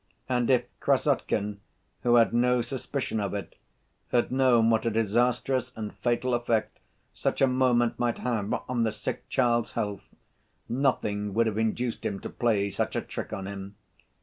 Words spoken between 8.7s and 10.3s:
the sick child's health,